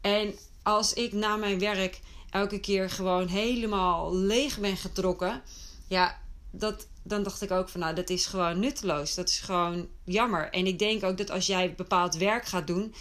En 0.00 0.34
als 0.62 0.92
ik 0.92 1.12
na 1.12 1.36
mijn 1.36 1.58
werk 1.58 2.00
elke 2.30 2.60
keer 2.60 2.90
gewoon 2.90 3.26
helemaal 3.26 4.16
leeg 4.16 4.58
ben 4.58 4.76
getrokken, 4.76 5.42
ja, 5.88 6.18
dat, 6.50 6.86
dan 7.02 7.22
dacht 7.22 7.42
ik 7.42 7.50
ook 7.50 7.68
van 7.68 7.80
nou, 7.80 7.94
dat 7.94 8.10
is 8.10 8.26
gewoon 8.26 8.58
nutteloos. 8.58 9.14
Dat 9.14 9.28
is 9.28 9.38
gewoon 9.38 9.88
jammer. 10.04 10.50
En 10.50 10.66
ik 10.66 10.78
denk 10.78 11.04
ook 11.04 11.16
dat 11.16 11.30
als 11.30 11.46
jij 11.46 11.74
bepaald 11.74 12.16
werk 12.16 12.46
gaat 12.46 12.66
doen. 12.66 12.94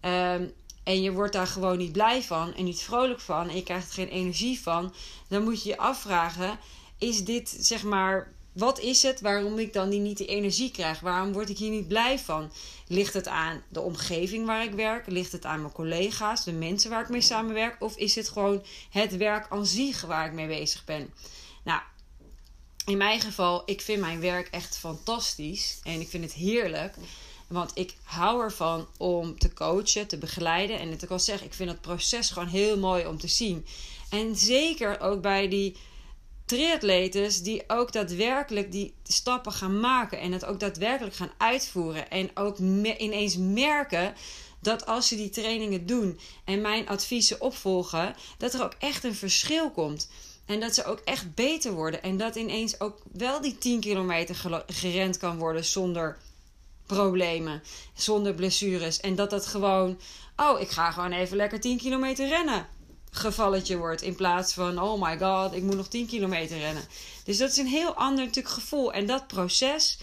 Um, 0.00 0.52
en 0.84 1.02
je 1.02 1.12
wordt 1.12 1.32
daar 1.32 1.46
gewoon 1.46 1.78
niet 1.78 1.92
blij 1.92 2.22
van 2.22 2.54
en 2.54 2.64
niet 2.64 2.82
vrolijk 2.82 3.20
van 3.20 3.48
en 3.48 3.56
je 3.56 3.62
krijgt 3.62 3.88
er 3.88 3.94
geen 3.94 4.08
energie 4.08 4.60
van, 4.60 4.94
dan 5.28 5.42
moet 5.42 5.62
je 5.62 5.68
je 5.68 5.78
afvragen: 5.78 6.58
is 6.98 7.24
dit 7.24 7.56
zeg 7.58 7.82
maar, 7.82 8.32
wat 8.52 8.80
is 8.80 9.02
het 9.02 9.20
waarom 9.20 9.58
ik 9.58 9.72
dan 9.72 9.88
niet 9.88 10.16
die 10.16 10.26
energie 10.26 10.70
krijg? 10.70 11.00
Waarom 11.00 11.32
word 11.32 11.48
ik 11.48 11.58
hier 11.58 11.70
niet 11.70 11.88
blij 11.88 12.18
van? 12.18 12.52
Ligt 12.86 13.14
het 13.14 13.28
aan 13.28 13.62
de 13.68 13.80
omgeving 13.80 14.46
waar 14.46 14.64
ik 14.64 14.72
werk? 14.72 15.06
Ligt 15.06 15.32
het 15.32 15.44
aan 15.44 15.60
mijn 15.60 15.72
collega's, 15.72 16.44
de 16.44 16.52
mensen 16.52 16.90
waar 16.90 17.02
ik 17.02 17.08
mee 17.08 17.20
samenwerk? 17.20 17.82
Of 17.82 17.96
is 17.96 18.14
het 18.14 18.28
gewoon 18.28 18.64
het 18.90 19.16
werk 19.16 19.46
aan 19.50 19.66
zich 19.66 20.00
waar 20.00 20.26
ik 20.26 20.32
mee 20.32 20.46
bezig 20.46 20.84
ben? 20.84 21.14
Nou, 21.64 21.80
in 22.86 22.96
mijn 22.96 23.20
geval, 23.20 23.62
ik 23.64 23.80
vind 23.80 24.00
mijn 24.00 24.20
werk 24.20 24.48
echt 24.48 24.78
fantastisch. 24.78 25.80
En 25.82 26.00
ik 26.00 26.08
vind 26.08 26.24
het 26.24 26.32
heerlijk. 26.32 26.94
Want 27.52 27.70
ik 27.74 27.96
hou 28.02 28.42
ervan 28.42 28.86
om 28.98 29.38
te 29.38 29.52
coachen, 29.52 30.06
te 30.06 30.18
begeleiden. 30.18 30.78
En 30.78 30.90
het 30.90 31.02
ik 31.02 31.10
al 31.10 31.18
zeg, 31.18 31.42
ik 31.42 31.54
vind 31.54 31.70
het 31.70 31.80
proces 31.80 32.30
gewoon 32.30 32.48
heel 32.48 32.78
mooi 32.78 33.06
om 33.06 33.18
te 33.18 33.28
zien. 33.28 33.66
En 34.10 34.36
zeker 34.36 35.00
ook 35.00 35.20
bij 35.20 35.48
die 35.48 35.76
triatletes 36.44 37.42
die 37.42 37.62
ook 37.66 37.92
daadwerkelijk 37.92 38.72
die 38.72 38.94
stappen 39.02 39.52
gaan 39.52 39.80
maken. 39.80 40.20
En 40.20 40.32
het 40.32 40.44
ook 40.44 40.60
daadwerkelijk 40.60 41.14
gaan 41.14 41.32
uitvoeren. 41.38 42.10
En 42.10 42.30
ook 42.34 42.58
ineens 42.58 43.36
merken 43.36 44.14
dat 44.60 44.86
als 44.86 45.08
ze 45.08 45.16
die 45.16 45.30
trainingen 45.30 45.86
doen 45.86 46.18
en 46.44 46.60
mijn 46.60 46.88
adviezen 46.88 47.40
opvolgen, 47.40 48.14
dat 48.38 48.54
er 48.54 48.64
ook 48.64 48.74
echt 48.78 49.04
een 49.04 49.14
verschil 49.14 49.70
komt. 49.70 50.08
En 50.46 50.60
dat 50.60 50.74
ze 50.74 50.84
ook 50.84 51.00
echt 51.04 51.34
beter 51.34 51.72
worden. 51.72 52.02
En 52.02 52.16
dat 52.16 52.36
ineens 52.36 52.80
ook 52.80 52.98
wel 53.12 53.40
die 53.40 53.58
10 53.58 53.80
kilometer 53.80 54.64
gerend 54.66 55.16
kan 55.16 55.38
worden 55.38 55.64
zonder 55.64 56.18
problemen, 56.92 57.62
zonder 57.94 58.34
blessures. 58.34 59.00
En 59.00 59.14
dat 59.14 59.30
dat 59.30 59.46
gewoon, 59.46 59.98
oh, 60.36 60.60
ik 60.60 60.70
ga 60.70 60.90
gewoon 60.90 61.12
even 61.12 61.36
lekker 61.36 61.60
10 61.60 61.76
kilometer 61.76 62.28
rennen. 62.28 62.66
Gevalletje 63.10 63.76
wordt 63.76 64.02
in 64.02 64.14
plaats 64.14 64.52
van, 64.52 64.80
oh 64.80 65.02
my 65.02 65.18
god, 65.18 65.54
ik 65.54 65.62
moet 65.62 65.76
nog 65.76 65.88
10 65.88 66.06
kilometer 66.06 66.58
rennen. 66.58 66.82
Dus 67.24 67.38
dat 67.38 67.50
is 67.50 67.56
een 67.56 67.66
heel 67.66 67.94
ander 67.94 68.24
natuurlijk 68.24 68.54
gevoel. 68.54 68.92
En 68.92 69.06
dat 69.06 69.26
proces, 69.26 69.98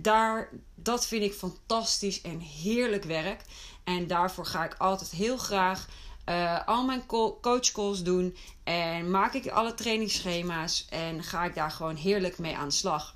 daar, 0.00 0.50
dat 0.74 1.06
vind 1.06 1.22
ik 1.22 1.34
fantastisch 1.34 2.20
en 2.20 2.40
heerlijk 2.40 3.04
werk. 3.04 3.44
En 3.84 4.06
daarvoor 4.06 4.46
ga 4.46 4.64
ik 4.64 4.74
altijd 4.78 5.10
heel 5.10 5.36
graag 5.36 5.86
uh, 6.28 6.66
al 6.66 6.84
mijn 6.84 7.06
coachcalls 7.40 8.02
doen. 8.02 8.36
En 8.64 9.10
maak 9.10 9.34
ik 9.34 9.48
alle 9.48 9.74
trainingsschema's. 9.74 10.86
En 10.90 11.22
ga 11.22 11.44
ik 11.44 11.54
daar 11.54 11.70
gewoon 11.70 11.96
heerlijk 11.96 12.38
mee 12.38 12.56
aan 12.56 12.68
de 12.68 12.74
slag. 12.74 13.14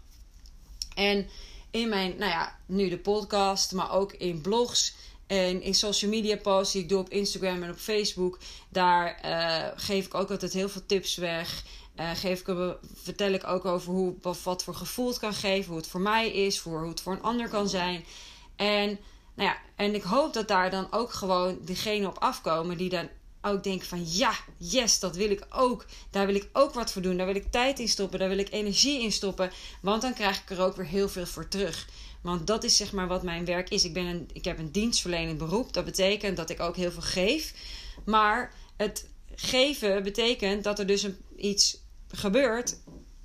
En 0.95 1.29
in 1.71 1.89
mijn, 1.89 2.15
nou 2.19 2.31
ja, 2.31 2.59
nu 2.67 2.89
de 2.89 2.99
podcast, 2.99 3.73
maar 3.73 3.93
ook 3.93 4.13
in 4.13 4.41
blogs 4.41 4.95
en 5.27 5.63
in 5.63 5.75
social 5.75 6.11
media 6.11 6.37
posts 6.37 6.73
die 6.73 6.83
ik 6.83 6.89
doe 6.89 6.99
op 6.99 7.09
Instagram 7.09 7.63
en 7.63 7.71
op 7.71 7.77
Facebook. 7.77 8.39
Daar 8.69 9.21
uh, 9.25 9.67
geef 9.77 10.07
ik 10.07 10.15
ook 10.15 10.31
altijd 10.31 10.53
heel 10.53 10.69
veel 10.69 10.87
tips 10.87 11.17
weg. 11.17 11.65
Uh, 11.97 12.11
geef 12.15 12.41
ik, 12.41 12.77
vertel 12.95 13.33
ik 13.33 13.47
ook 13.47 13.65
over 13.65 13.93
hoe, 13.93 14.15
wat 14.23 14.63
voor 14.63 14.75
gevoel 14.75 15.09
het 15.09 15.19
kan 15.19 15.35
geven, 15.35 15.69
hoe 15.69 15.81
het 15.81 15.89
voor 15.89 16.01
mij 16.01 16.31
is, 16.31 16.61
voor 16.61 16.81
hoe 16.81 16.89
het 16.89 17.01
voor 17.01 17.13
een 17.13 17.23
ander 17.23 17.49
kan 17.49 17.69
zijn. 17.69 18.05
En 18.57 18.99
nou 19.35 19.49
ja, 19.49 19.57
en 19.77 19.95
ik 19.95 20.03
hoop 20.03 20.33
dat 20.33 20.49
daar 20.49 20.71
dan 20.71 20.87
ook 20.91 21.13
gewoon 21.13 21.59
degene 21.65 22.07
op 22.09 22.19
afkomen 22.19 22.77
die 22.77 22.89
dan 22.89 23.09
ook 23.43 23.65
denken 23.65 23.87
van 23.87 24.05
ja, 24.07 24.33
yes, 24.57 24.99
dat 24.99 25.17
wil 25.17 25.31
ik 25.31 25.47
ook. 25.51 25.87
Daar 26.11 26.27
wil 26.27 26.35
ik 26.35 26.49
ook 26.53 26.75
wat 26.75 26.93
voor 26.93 27.03
doen. 27.03 27.17
Daar 27.17 27.27
wil 27.27 27.35
ik 27.35 27.51
tijd 27.51 27.79
in 27.79 27.89
stoppen. 27.89 28.19
Daar 28.19 28.29
wil 28.29 28.39
ik 28.39 28.53
energie 28.53 29.03
in 29.03 29.13
stoppen. 29.13 29.51
Want 29.83 30.03
dan 30.03 30.15
krijg 30.15 30.41
ik 30.41 30.51
er 30.51 30.61
ook 30.61 30.77
weer 30.77 30.87
heel 30.87 31.09
veel 31.09 31.27
voor 31.27 31.49
terug. 31.49 31.89
Want 32.21 32.47
dat 32.47 32.65
is 32.65 32.77
zeg 32.77 32.93
maar 32.93 33.09
wat 33.09 33.23
mijn 33.23 33.45
werk 33.45 33.71
is. 33.71 33.85
Ik, 33.85 33.93
ben 33.93 34.05
een, 34.05 34.29
ik 34.33 34.45
heb 34.45 34.59
een 34.59 34.73
dienstverlenend 34.73 35.39
beroep. 35.39 35.73
Dat 35.73 35.85
betekent 35.85 36.37
dat 36.37 36.51
ik 36.51 36.61
ook 36.61 36.77
heel 36.77 36.93
veel 36.93 37.03
geef. 37.03 37.55
Maar 38.05 38.53
het 38.77 39.09
geven 39.35 40.03
betekent 40.03 40.65
dat 40.65 40.79
er 40.79 40.87
dus 40.87 41.03
een, 41.03 41.17
iets 41.37 41.79
gebeurt 42.09 42.77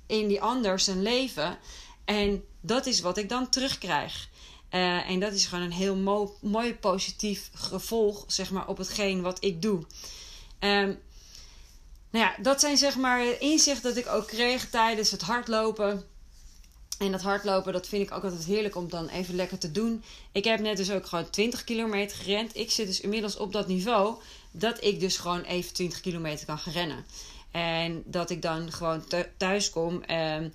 in 0.06 0.28
die 0.28 0.40
ander 0.40 0.80
zijn 0.80 1.02
leven. 1.02 1.58
En 2.04 2.44
dat 2.60 2.86
is 2.86 3.00
wat 3.00 3.18
ik 3.18 3.28
dan 3.28 3.48
terugkrijg. 3.48 4.28
Uh, 4.70 5.10
en 5.10 5.20
dat 5.20 5.32
is 5.32 5.46
gewoon 5.46 5.64
een 5.64 5.72
heel 5.72 5.96
mo 5.96 6.36
mooi 6.40 6.74
positief 6.74 7.50
gevolg, 7.54 8.24
zeg 8.26 8.50
maar, 8.50 8.68
op 8.68 8.78
hetgeen 8.78 9.22
wat 9.22 9.44
ik 9.44 9.62
doe. 9.62 9.76
Um, 10.60 10.98
nou 12.10 12.24
ja, 12.24 12.34
dat 12.42 12.60
zijn 12.60 12.76
zeg 12.76 12.96
maar 12.96 13.40
inzichten 13.40 13.82
dat 13.94 14.04
ik 14.04 14.08
ook 14.08 14.26
kreeg 14.26 14.70
tijdens 14.70 15.10
het 15.10 15.22
hardlopen. 15.22 16.04
En 16.98 17.12
dat 17.12 17.22
hardlopen, 17.22 17.72
dat 17.72 17.88
vind 17.88 18.02
ik 18.02 18.14
ook 18.14 18.24
altijd 18.24 18.44
heerlijk 18.44 18.76
om 18.76 18.88
dan 18.88 19.08
even 19.08 19.34
lekker 19.34 19.58
te 19.58 19.72
doen. 19.72 20.02
Ik 20.32 20.44
heb 20.44 20.60
net 20.60 20.76
dus 20.76 20.90
ook 20.90 21.06
gewoon 21.06 21.30
20 21.30 21.64
kilometer 21.64 22.16
gerend. 22.16 22.56
Ik 22.56 22.70
zit 22.70 22.86
dus 22.86 23.00
inmiddels 23.00 23.36
op 23.36 23.52
dat 23.52 23.66
niveau 23.66 24.14
dat 24.50 24.84
ik 24.84 25.00
dus 25.00 25.16
gewoon 25.16 25.42
even 25.42 25.72
20 25.72 26.00
kilometer 26.00 26.46
kan 26.46 26.58
gaan 26.58 26.72
rennen. 26.72 27.04
En 27.50 28.02
dat 28.06 28.30
ik 28.30 28.42
dan 28.42 28.72
gewoon 28.72 29.04
thuis 29.36 29.70
kom. 29.70 30.02
Um, 30.10 30.52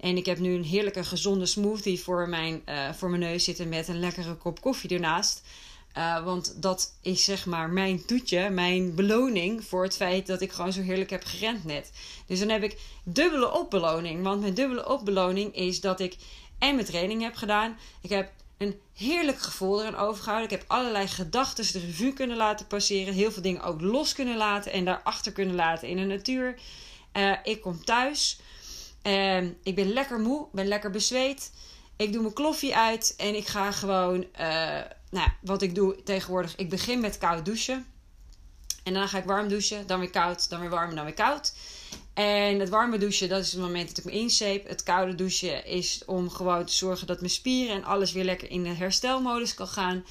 en 0.00 0.16
ik 0.16 0.26
heb 0.26 0.38
nu 0.38 0.54
een 0.54 0.64
heerlijke 0.64 1.04
gezonde 1.04 1.46
smoothie 1.46 2.00
voor 2.00 2.28
mijn, 2.28 2.62
uh, 2.68 2.92
voor 2.92 3.10
mijn 3.10 3.22
neus 3.22 3.44
zitten 3.44 3.68
met 3.68 3.88
een 3.88 4.00
lekkere 4.00 4.34
kop 4.34 4.60
koffie 4.60 4.90
ernaast. 4.90 5.42
Uh, 5.98 6.24
want 6.24 6.62
dat 6.62 6.94
is 7.02 7.24
zeg 7.24 7.46
maar 7.46 7.70
mijn 7.70 8.04
toetje, 8.04 8.50
mijn 8.50 8.94
beloning 8.94 9.64
voor 9.64 9.82
het 9.82 9.96
feit 9.96 10.26
dat 10.26 10.40
ik 10.40 10.52
gewoon 10.52 10.72
zo 10.72 10.80
heerlijk 10.80 11.10
heb 11.10 11.24
gerend 11.24 11.64
net. 11.64 11.92
Dus 12.26 12.38
dan 12.38 12.48
heb 12.48 12.62
ik 12.62 12.78
dubbele 13.04 13.52
opbeloning. 13.52 14.22
Want 14.22 14.40
mijn 14.40 14.54
dubbele 14.54 14.88
opbeloning 14.88 15.54
is 15.54 15.80
dat 15.80 16.00
ik 16.00 16.16
en 16.58 16.74
mijn 16.74 16.86
training 16.86 17.22
heb 17.22 17.34
gedaan. 17.34 17.76
Ik 18.00 18.10
heb 18.10 18.32
een 18.58 18.80
heerlijk 18.96 19.38
gevoel 19.38 19.80
erin 19.80 19.96
overgehouden. 19.96 20.50
Ik 20.50 20.58
heb 20.58 20.70
allerlei 20.70 21.08
gedachten 21.08 21.72
de 21.72 21.86
revue 21.86 22.12
kunnen 22.12 22.36
laten 22.36 22.66
passeren. 22.66 23.14
Heel 23.14 23.32
veel 23.32 23.42
dingen 23.42 23.62
ook 23.62 23.80
los 23.80 24.12
kunnen 24.12 24.36
laten 24.36 24.72
en 24.72 24.84
daarachter 24.84 25.32
kunnen 25.32 25.54
laten 25.54 25.88
in 25.88 25.96
de 25.96 26.04
natuur. 26.04 26.58
Uh, 27.12 27.32
ik 27.42 27.60
kom 27.60 27.84
thuis. 27.84 28.38
Um, 29.02 29.56
ik 29.62 29.74
ben 29.74 29.92
lekker 29.92 30.18
moe, 30.20 30.46
ben 30.52 30.66
lekker 30.66 30.90
bezweet. 30.90 31.52
Ik 31.96 32.12
doe 32.12 32.22
mijn 32.22 32.34
kloffie 32.34 32.76
uit 32.76 33.14
en 33.16 33.34
ik 33.34 33.46
ga 33.46 33.72
gewoon, 33.72 34.26
uh, 34.40 34.80
nou, 35.10 35.28
wat 35.40 35.62
ik 35.62 35.74
doe 35.74 36.02
tegenwoordig, 36.02 36.56
ik 36.56 36.68
begin 36.68 37.00
met 37.00 37.18
koud 37.18 37.44
douchen. 37.44 37.86
En 38.84 38.94
dan 38.94 39.08
ga 39.08 39.18
ik 39.18 39.24
warm 39.24 39.48
douchen, 39.48 39.86
dan 39.86 40.00
weer 40.00 40.10
koud, 40.10 40.48
dan 40.48 40.60
weer 40.60 40.70
warm, 40.70 40.94
dan 40.94 41.04
weer 41.04 41.14
koud. 41.14 41.52
En 42.14 42.58
het 42.58 42.68
warme 42.68 42.98
douchen, 42.98 43.28
dat 43.28 43.44
is 43.44 43.52
het 43.52 43.60
moment 43.60 43.88
dat 43.88 43.98
ik 43.98 44.04
me 44.04 44.10
inzeep. 44.10 44.68
Het 44.68 44.82
koude 44.82 45.14
douchen 45.14 45.66
is 45.66 46.02
om 46.06 46.30
gewoon 46.30 46.64
te 46.64 46.72
zorgen 46.72 47.06
dat 47.06 47.20
mijn 47.20 47.32
spieren 47.32 47.74
en 47.74 47.84
alles 47.84 48.12
weer 48.12 48.24
lekker 48.24 48.50
in 48.50 48.66
herstelmodus 48.66 49.54
kan 49.54 49.68
gaan. 49.68 50.04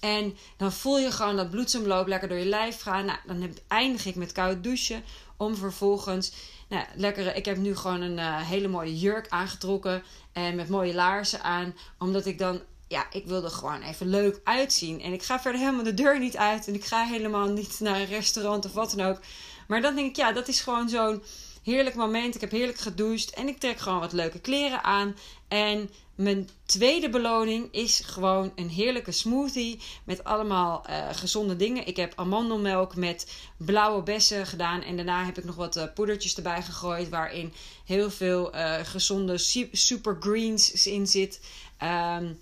En 0.00 0.36
dan 0.56 0.72
voel 0.72 0.98
je 0.98 1.10
gewoon 1.10 1.36
dat 1.36 1.50
bloedsomloop 1.50 2.06
lekker 2.06 2.28
door 2.28 2.38
je 2.38 2.44
lijf 2.44 2.80
gaan. 2.80 3.04
Nou, 3.04 3.18
dan 3.26 3.56
eindig 3.68 4.06
ik 4.06 4.14
met 4.14 4.32
koud 4.32 4.64
douchen. 4.64 5.04
Om 5.36 5.56
vervolgens 5.56 6.32
nou, 6.74 6.86
lekker, 6.94 7.36
ik 7.36 7.44
heb 7.44 7.56
nu 7.56 7.76
gewoon 7.76 8.00
een 8.00 8.18
uh, 8.18 8.40
hele 8.40 8.68
mooie 8.68 8.98
jurk 8.98 9.28
aangetrokken. 9.28 10.02
En 10.32 10.56
met 10.56 10.68
mooie 10.68 10.94
laarzen 10.94 11.42
aan. 11.42 11.74
Omdat 11.98 12.26
ik 12.26 12.38
dan, 12.38 12.60
ja, 12.88 13.06
ik 13.10 13.26
wilde 13.26 13.50
gewoon 13.50 13.82
even 13.82 14.08
leuk 14.08 14.40
uitzien. 14.44 15.00
En 15.00 15.12
ik 15.12 15.22
ga 15.22 15.40
verder 15.40 15.60
helemaal 15.60 15.84
de 15.84 15.94
deur 15.94 16.18
niet 16.18 16.36
uit. 16.36 16.66
En 16.68 16.74
ik 16.74 16.84
ga 16.84 17.04
helemaal 17.04 17.48
niet 17.48 17.80
naar 17.80 18.00
een 18.00 18.06
restaurant 18.06 18.64
of 18.64 18.72
wat 18.72 18.94
dan 18.96 19.06
ook. 19.06 19.20
Maar 19.68 19.80
dan 19.80 19.94
denk 19.94 20.08
ik, 20.08 20.16
ja, 20.16 20.32
dat 20.32 20.48
is 20.48 20.60
gewoon 20.60 20.88
zo'n 20.88 21.22
heerlijk 21.64 21.94
moment. 21.94 22.34
Ik 22.34 22.40
heb 22.40 22.50
heerlijk 22.50 22.78
gedoucht. 22.78 23.30
En 23.30 23.48
ik 23.48 23.58
trek 23.58 23.78
gewoon 23.78 24.00
wat 24.00 24.12
leuke 24.12 24.40
kleren 24.40 24.82
aan. 24.84 25.16
En 25.48 25.90
mijn 26.14 26.48
tweede 26.64 27.10
beloning 27.10 27.72
is 27.72 28.00
gewoon 28.04 28.52
een 28.54 28.68
heerlijke 28.68 29.12
smoothie 29.12 29.80
met 30.04 30.24
allemaal 30.24 30.84
uh, 30.90 31.08
gezonde 31.12 31.56
dingen. 31.56 31.86
Ik 31.86 31.96
heb 31.96 32.12
amandelmelk 32.16 32.96
met 32.96 33.32
blauwe 33.56 34.02
bessen 34.02 34.46
gedaan 34.46 34.82
en 34.82 34.96
daarna 34.96 35.24
heb 35.24 35.38
ik 35.38 35.44
nog 35.44 35.54
wat 35.54 35.76
uh, 35.76 35.84
poedertjes 35.94 36.36
erbij 36.36 36.62
gegooid 36.62 37.08
waarin 37.08 37.52
heel 37.84 38.10
veel 38.10 38.54
uh, 38.54 38.74
gezonde 38.82 39.38
super 39.72 40.16
greens 40.20 40.86
in 40.86 41.06
zit. 41.06 41.40
Um, 41.82 42.38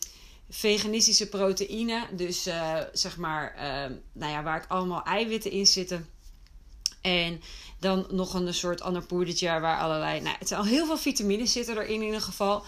veganistische 0.48 1.28
proteïne, 1.28 2.06
dus 2.10 2.42
zeg 2.92 3.16
maar, 3.16 3.54
nou 4.12 4.32
ja, 4.32 4.42
waar 4.42 4.62
ik 4.62 4.70
allemaal 4.70 5.02
eiwitten 5.02 5.50
in 5.50 5.66
zitten. 5.66 6.08
En 7.00 7.40
dan 7.82 8.06
nog 8.10 8.34
een 8.34 8.54
soort 8.54 8.80
ander 8.80 9.04
waar 9.38 9.78
allerlei, 9.78 10.20
nou, 10.20 10.36
het 10.38 10.48
zijn 10.48 10.60
al 10.60 10.66
heel 10.66 10.86
veel 10.86 10.98
vitamines 10.98 11.52
zitten 11.52 11.78
erin 11.78 11.94
in 11.94 12.02
ieder 12.02 12.20
geval. 12.20 12.62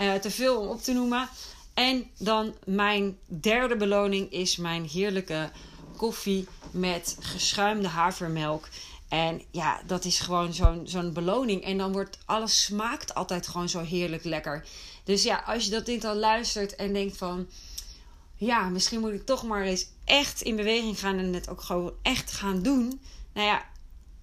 Uh, 0.00 0.14
te 0.14 0.30
veel 0.30 0.60
om 0.60 0.68
op 0.68 0.82
te 0.82 0.92
noemen. 0.92 1.28
En 1.74 2.10
dan 2.18 2.54
mijn 2.64 3.18
derde 3.26 3.76
beloning 3.76 4.32
is 4.32 4.56
mijn 4.56 4.84
heerlijke 4.84 5.50
koffie 5.96 6.46
met 6.70 7.16
geschuimde 7.20 7.88
havermelk. 7.88 8.68
En 9.08 9.42
ja, 9.50 9.80
dat 9.86 10.04
is 10.04 10.18
gewoon 10.18 10.52
zo'n 10.52 10.82
zo'n 10.84 11.12
beloning. 11.12 11.64
En 11.64 11.78
dan 11.78 11.92
wordt 11.92 12.18
alles 12.24 12.64
smaakt 12.64 13.14
altijd 13.14 13.48
gewoon 13.48 13.68
zo 13.68 13.80
heerlijk 13.80 14.24
lekker. 14.24 14.66
Dus 15.04 15.22
ja, 15.22 15.42
als 15.46 15.64
je 15.64 15.70
dat 15.70 15.86
dit 15.86 16.04
al 16.04 16.16
luistert 16.16 16.76
en 16.76 16.92
denkt 16.92 17.16
van... 17.16 17.46
Ja, 18.36 18.68
misschien 18.68 19.00
moet 19.00 19.12
ik 19.12 19.26
toch 19.26 19.42
maar 19.42 19.62
eens 19.62 19.86
echt 20.04 20.40
in 20.40 20.56
beweging 20.56 20.98
gaan 20.98 21.18
en 21.18 21.34
het 21.34 21.48
ook 21.48 21.60
gewoon 21.60 21.92
echt 22.02 22.32
gaan 22.32 22.62
doen. 22.62 23.00
Nou 23.32 23.46
ja, 23.46 23.64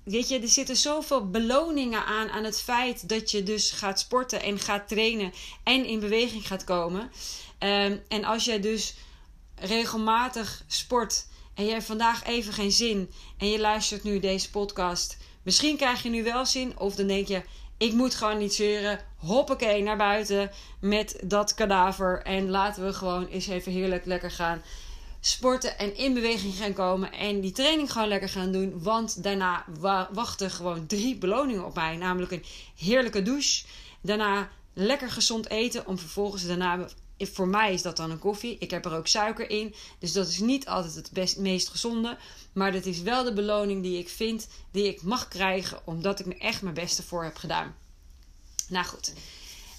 Weet 0.07 0.27
je, 0.27 0.39
er 0.39 0.47
zitten 0.47 0.75
zoveel 0.75 1.29
beloningen 1.29 2.05
aan 2.05 2.29
aan 2.29 2.43
het 2.43 2.61
feit 2.61 3.09
dat 3.09 3.31
je 3.31 3.43
dus 3.43 3.71
gaat 3.71 3.99
sporten 3.99 4.41
en 4.41 4.59
gaat 4.59 4.87
trainen 4.87 5.33
en 5.63 5.85
in 5.85 5.99
beweging 5.99 6.47
gaat 6.47 6.63
komen. 6.63 7.01
Um, 7.59 8.01
en 8.07 8.23
als 8.23 8.45
jij 8.45 8.59
dus 8.59 8.95
regelmatig 9.55 10.63
sport 10.67 11.27
en 11.53 11.65
je 11.65 11.71
hebt 11.71 11.85
vandaag 11.85 12.25
even 12.25 12.53
geen 12.53 12.71
zin 12.71 13.11
en 13.37 13.49
je 13.49 13.59
luistert 13.59 14.03
nu 14.03 14.19
deze 14.19 14.49
podcast, 14.49 15.17
misschien 15.43 15.77
krijg 15.77 16.03
je 16.03 16.09
nu 16.09 16.23
wel 16.23 16.45
zin 16.45 16.79
of 16.79 16.95
dan 16.95 17.07
denk 17.07 17.27
je, 17.27 17.41
ik 17.77 17.93
moet 17.93 18.15
gewoon 18.15 18.37
niet 18.37 18.53
zeuren. 18.53 18.99
Hoppakee, 19.17 19.83
naar 19.83 19.97
buiten 19.97 20.51
met 20.79 21.19
dat 21.23 21.53
kadaver 21.53 22.21
en 22.21 22.49
laten 22.49 22.85
we 22.85 22.93
gewoon 22.93 23.27
eens 23.27 23.47
even 23.47 23.71
heerlijk 23.71 24.05
lekker 24.05 24.31
gaan 24.31 24.61
sporten 25.27 25.77
en 25.77 25.97
in 25.97 26.13
beweging 26.13 26.53
gaan 26.55 26.73
komen. 26.73 27.11
En 27.11 27.41
die 27.41 27.51
training 27.51 27.91
gewoon 27.91 28.07
lekker 28.07 28.29
gaan 28.29 28.51
doen. 28.51 28.83
Want 28.83 29.23
daarna 29.23 29.65
wachten 30.11 30.51
gewoon 30.51 30.87
drie 30.87 31.15
beloningen 31.15 31.65
op 31.65 31.75
mij. 31.75 31.95
Namelijk 31.95 32.31
een 32.31 32.45
heerlijke 32.77 33.21
douche. 33.21 33.65
Daarna 34.01 34.49
lekker 34.73 35.11
gezond 35.11 35.49
eten 35.49 35.87
om 35.87 35.99
vervolgens 35.99 36.45
daarna 36.45 36.87
voor 37.19 37.47
mij 37.47 37.73
is 37.73 37.81
dat 37.81 37.97
dan 37.97 38.11
een 38.11 38.19
koffie. 38.19 38.57
Ik 38.59 38.71
heb 38.71 38.85
er 38.85 38.93
ook 38.93 39.07
suiker 39.07 39.49
in. 39.49 39.75
Dus 39.99 40.11
dat 40.11 40.27
is 40.27 40.39
niet 40.39 40.67
altijd 40.67 40.95
het 40.95 41.09
best, 41.11 41.37
meest 41.37 41.69
gezonde. 41.69 42.17
Maar 42.53 42.71
dat 42.71 42.85
is 42.85 43.01
wel 43.01 43.23
de 43.23 43.33
beloning 43.33 43.83
die 43.83 43.99
ik 43.99 44.09
vind, 44.09 44.47
die 44.71 44.87
ik 44.87 45.01
mag 45.01 45.27
krijgen, 45.27 45.79
omdat 45.85 46.19
ik 46.19 46.25
me 46.25 46.37
echt 46.37 46.61
mijn 46.61 46.75
beste 46.75 47.03
voor 47.03 47.23
heb 47.23 47.37
gedaan. 47.37 47.75
Nou 48.69 48.85
goed. 48.85 49.13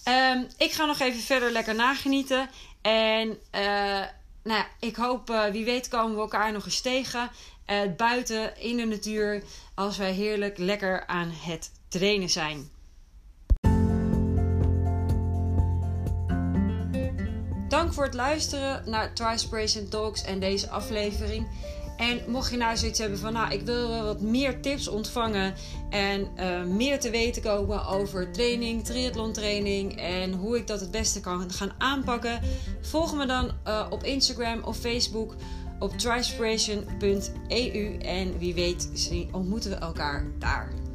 Um, 0.05 0.47
ik 0.57 0.73
ga 0.73 0.85
nog 0.85 0.99
even 0.99 1.21
verder 1.21 1.51
lekker 1.51 1.75
nagenieten. 1.75 2.51
En 2.83 3.39
uh, 3.55 4.05
nou 4.49 4.65
ik 4.81 4.97
hoop, 4.97 5.31
uh, 5.31 5.45
wie 5.45 5.65
weet, 5.65 5.89
komen 5.89 6.15
we 6.15 6.21
elkaar 6.21 6.53
nog 6.53 6.65
eens 6.65 6.81
tegen. 6.81 7.31
Uh, 7.67 7.81
buiten 7.97 8.61
in 8.61 8.77
de 8.77 8.85
natuur. 8.85 9.43
Als 9.75 9.97
wij 9.97 10.13
heerlijk 10.13 10.59
lekker 10.59 11.07
aan 11.07 11.31
het 11.31 11.71
trainen 11.89 12.29
zijn. 12.29 12.71
Dank 17.69 17.93
voor 17.93 18.05
het 18.05 18.15
luisteren 18.15 18.91
naar 18.91 19.15
Trispiration 19.15 19.89
Talks 19.89 20.23
en 20.23 20.41
deze 20.41 20.71
aflevering. 20.71 21.49
En 21.99 22.21
mocht 22.27 22.51
je 22.51 22.57
nou 22.57 22.77
zoiets 22.77 22.99
hebben 22.99 23.19
van, 23.19 23.33
nou, 23.33 23.53
ik 23.53 23.61
wil 23.61 24.05
wat 24.05 24.21
meer 24.21 24.61
tips 24.61 24.89
ontvangen 24.89 25.55
en 25.91 26.29
uh, 26.37 26.63
meer 26.63 27.01
te 27.01 27.11
weten 27.11 27.43
komen 27.43 27.87
over 27.87 28.33
training, 28.33 28.85
triathlon 28.85 29.33
training 29.33 30.01
en 30.01 30.33
hoe 30.33 30.57
ik 30.57 30.67
dat 30.67 30.81
het 30.81 30.91
beste 30.91 31.21
kan 31.21 31.51
gaan 31.51 31.73
aanpakken, 31.79 32.41
volg 32.81 33.15
me 33.15 33.27
dan 33.27 33.51
uh, 33.67 33.87
op 33.91 34.03
Instagram 34.03 34.65
of 34.65 34.77
Facebook 34.77 35.35
op 35.79 35.99
trispiration.eu 35.99 37.99
en 37.99 38.39
wie 38.39 38.55
weet 38.55 38.89
ontmoeten 39.33 39.71
we 39.71 39.77
elkaar 39.77 40.27
daar. 40.39 40.88